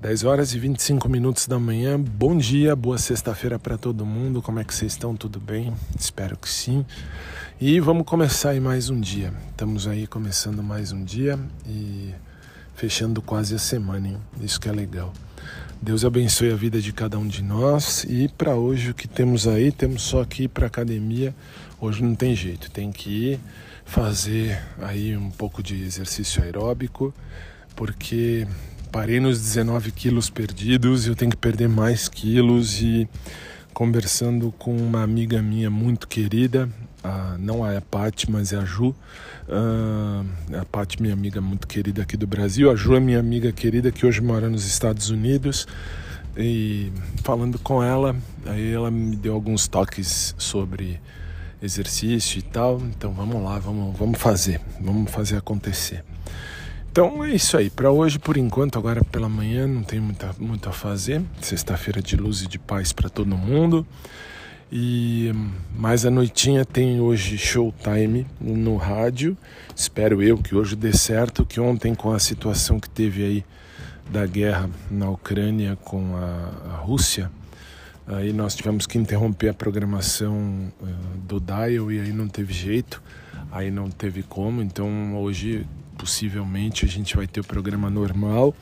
10 0.00 0.22
horas 0.22 0.54
e 0.54 0.60
25 0.60 1.08
minutos 1.08 1.48
da 1.48 1.58
manhã. 1.58 2.00
Bom 2.00 2.38
dia, 2.38 2.76
boa 2.76 2.96
sexta-feira 2.98 3.58
para 3.58 3.76
todo 3.76 4.06
mundo. 4.06 4.40
Como 4.40 4.60
é 4.60 4.64
que 4.64 4.72
vocês 4.72 4.92
estão? 4.92 5.16
Tudo 5.16 5.40
bem? 5.40 5.74
Espero 5.98 6.36
que 6.36 6.48
sim. 6.48 6.86
E 7.60 7.80
vamos 7.80 8.06
começar 8.06 8.50
aí 8.50 8.60
mais 8.60 8.90
um 8.90 9.00
dia. 9.00 9.34
Estamos 9.50 9.88
aí 9.88 10.06
começando 10.06 10.62
mais 10.62 10.92
um 10.92 11.02
dia 11.02 11.36
e 11.66 12.14
fechando 12.76 13.20
quase 13.20 13.56
a 13.56 13.58
semana, 13.58 14.06
hein? 14.06 14.18
Isso 14.40 14.60
que 14.60 14.68
é 14.68 14.72
legal. 14.72 15.12
Deus 15.82 16.04
abençoe 16.04 16.52
a 16.52 16.56
vida 16.56 16.80
de 16.80 16.92
cada 16.92 17.18
um 17.18 17.26
de 17.26 17.42
nós. 17.42 18.04
E 18.08 18.28
para 18.28 18.54
hoje 18.54 18.92
o 18.92 18.94
que 18.94 19.08
temos 19.08 19.48
aí, 19.48 19.72
temos 19.72 20.02
só 20.02 20.24
que 20.24 20.44
ir 20.44 20.48
para 20.48 20.68
academia. 20.68 21.34
Hoje 21.80 22.04
não 22.04 22.14
tem 22.14 22.36
jeito, 22.36 22.70
tem 22.70 22.92
que 22.92 23.32
ir 23.32 23.40
fazer 23.84 24.62
aí 24.80 25.16
um 25.16 25.30
pouco 25.32 25.60
de 25.60 25.82
exercício 25.82 26.40
aeróbico, 26.40 27.12
porque 27.74 28.46
parei 28.90 29.20
nos 29.20 29.40
19 29.40 29.92
quilos 29.92 30.30
perdidos 30.30 31.06
e 31.06 31.10
eu 31.10 31.16
tenho 31.16 31.30
que 31.30 31.36
perder 31.36 31.68
mais 31.68 32.08
quilos 32.08 32.80
e 32.80 33.08
conversando 33.72 34.52
com 34.58 34.76
uma 34.76 35.02
amiga 35.02 35.40
minha 35.40 35.70
muito 35.70 36.08
querida, 36.08 36.68
a, 37.04 37.36
não 37.38 37.64
a 37.64 37.80
Paty, 37.80 38.30
mas 38.30 38.52
é 38.52 38.56
a 38.56 38.64
Ju. 38.64 38.88
Uh, 39.48 40.56
a 40.58 40.64
Paty, 40.64 41.00
minha 41.00 41.14
amiga 41.14 41.40
muito 41.40 41.66
querida 41.68 42.02
aqui 42.02 42.16
do 42.16 42.26
Brasil. 42.26 42.70
A 42.70 42.74
Ju 42.74 42.96
é 42.96 43.00
minha 43.00 43.20
amiga 43.20 43.52
querida 43.52 43.92
que 43.92 44.04
hoje 44.04 44.20
mora 44.20 44.48
nos 44.48 44.66
Estados 44.66 45.10
Unidos. 45.10 45.66
E 46.36 46.92
falando 47.22 47.58
com 47.58 47.82
ela, 47.82 48.16
aí 48.46 48.72
ela 48.72 48.90
me 48.90 49.16
deu 49.16 49.34
alguns 49.34 49.68
toques 49.68 50.34
sobre 50.38 51.00
exercício 51.62 52.38
e 52.38 52.42
tal. 52.42 52.80
Então 52.80 53.12
vamos 53.12 53.42
lá, 53.42 53.58
vamos, 53.58 53.96
vamos 53.96 54.18
fazer, 54.18 54.60
vamos 54.80 55.10
fazer 55.10 55.36
acontecer. 55.36 56.04
Então 56.90 57.24
é 57.24 57.30
isso 57.30 57.56
aí. 57.56 57.70
Para 57.70 57.90
hoje, 57.90 58.18
por 58.18 58.36
enquanto, 58.36 58.78
agora 58.78 59.04
pela 59.04 59.28
manhã, 59.28 59.66
não 59.66 59.82
tem 59.82 60.00
muita, 60.00 60.34
muito 60.38 60.68
a 60.68 60.72
fazer. 60.72 61.22
Sexta-feira 61.40 62.02
de 62.02 62.16
luz 62.16 62.42
e 62.42 62.48
de 62.48 62.58
paz 62.58 62.92
para 62.92 63.08
todo 63.08 63.36
mundo. 63.36 63.86
E 64.70 65.32
mais 65.74 66.04
a 66.04 66.10
noitinha 66.10 66.64
tem 66.64 67.00
hoje 67.00 67.38
showtime 67.38 68.26
no 68.40 68.76
rádio. 68.76 69.36
Espero 69.74 70.22
eu 70.22 70.36
que 70.36 70.54
hoje 70.54 70.76
dê 70.76 70.92
certo, 70.92 71.46
que 71.46 71.58
ontem 71.58 71.94
com 71.94 72.12
a 72.12 72.18
situação 72.18 72.78
que 72.78 72.90
teve 72.90 73.24
aí 73.24 73.44
da 74.10 74.26
guerra 74.26 74.68
na 74.90 75.08
Ucrânia 75.10 75.76
com 75.76 76.16
a, 76.16 76.74
a 76.74 76.76
Rússia, 76.78 77.30
aí 78.06 78.32
nós 78.32 78.54
tivemos 78.54 78.86
que 78.86 78.98
interromper 78.98 79.50
a 79.50 79.54
programação 79.54 80.72
uh, 80.80 80.86
do 81.26 81.38
Dial 81.38 81.92
e 81.92 82.00
aí 82.00 82.12
não 82.12 82.26
teve 82.26 82.52
jeito, 82.52 83.02
aí 83.50 83.70
não 83.70 83.90
teve 83.90 84.22
como. 84.22 84.62
Então 84.62 85.16
hoje 85.16 85.66
possivelmente 85.98 86.84
a 86.84 86.88
gente 86.88 87.16
vai 87.16 87.26
ter 87.26 87.40
o 87.40 87.44
programa 87.44 87.90
normal. 87.90 88.54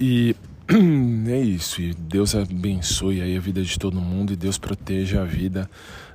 E 0.00 0.36
é 1.28 1.40
isso. 1.40 1.82
E 1.82 1.92
Deus 1.92 2.34
abençoe 2.34 3.20
aí 3.20 3.36
a 3.36 3.40
vida 3.40 3.62
de 3.62 3.78
todo 3.78 4.00
mundo 4.00 4.32
e 4.32 4.36
Deus 4.36 4.56
proteja 4.56 5.22
a 5.22 5.24
vida 5.24 5.68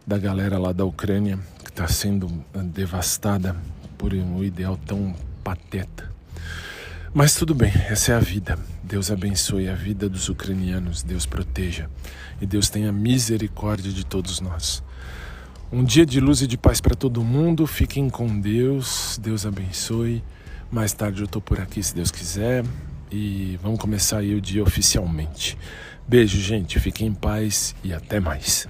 da 0.08 0.18
galera 0.18 0.58
lá 0.58 0.72
da 0.72 0.86
Ucrânia 0.86 1.38
que 1.64 1.70
está 1.70 1.88
sendo 1.88 2.28
devastada 2.74 3.56
por 3.98 4.14
um 4.14 4.44
ideal 4.44 4.78
tão 4.78 5.14
pateta. 5.44 6.10
Mas 7.14 7.36
tudo 7.36 7.54
bem, 7.54 7.72
essa 7.90 8.14
é 8.14 8.16
a 8.16 8.20
vida. 8.20 8.58
Deus 8.84 9.12
abençoe 9.12 9.68
a 9.68 9.76
vida 9.76 10.08
dos 10.08 10.30
ucranianos, 10.30 11.04
Deus 11.04 11.26
proteja 11.26 11.90
e 12.42 12.46
Deus 12.46 12.70
tenha 12.70 12.92
misericórdia 12.92 13.92
de 13.92 14.06
todos 14.06 14.40
nós. 14.40 14.82
Um 15.72 15.84
dia 15.84 16.04
de 16.04 16.20
luz 16.20 16.42
e 16.42 16.48
de 16.48 16.58
paz 16.58 16.82
para 16.82 16.96
todo 16.96 17.24
mundo. 17.24 17.68
Fiquem 17.68 18.10
com 18.10 18.40
Deus. 18.40 19.20
Deus 19.22 19.46
abençoe. 19.46 20.24
Mais 20.72 20.94
tarde 20.94 21.22
eu 21.22 21.28
tô 21.28 21.40
por 21.40 21.60
aqui, 21.60 21.84
se 21.84 21.94
Deus 21.94 22.10
quiser. 22.10 22.66
E 23.12 23.60
vamos 23.62 23.80
começar 23.80 24.18
aí 24.18 24.34
o 24.34 24.42
dia 24.42 24.64
oficialmente. 24.64 25.56
Beijo, 26.08 26.42
gente. 26.42 26.80
Fiquem 26.80 27.10
em 27.10 27.14
paz 27.14 27.76
e 27.84 27.94
até 27.94 28.20
mais. 28.20 28.68